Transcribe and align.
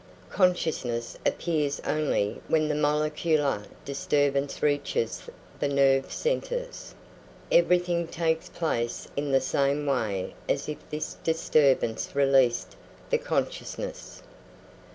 Consciousness 0.31 1.15
appears 1.27 1.79
only 1.81 2.41
when 2.47 2.67
the 2.69 2.73
molecular 2.73 3.65
disturbance 3.85 4.63
reaches 4.63 5.29
the 5.59 5.67
nerve 5.67 6.11
centres; 6.11 6.95
everything 7.51 8.07
takes 8.07 8.49
place 8.49 9.07
in 9.15 9.31
the 9.31 9.39
same 9.39 9.85
way 9.85 10.33
as 10.49 10.67
if 10.67 10.79
this 10.89 11.17
disturbance 11.23 12.15
released 12.15 12.75
the 13.11 13.19
consciousness. 13.19 14.23